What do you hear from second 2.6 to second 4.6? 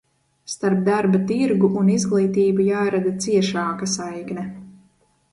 jārada ciešāka saikne.